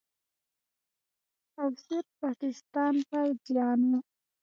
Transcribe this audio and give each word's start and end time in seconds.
او 1.59 1.69
صرف 1.85 2.07
پاکستان 2.23 2.93
پوځیانو 3.09 3.97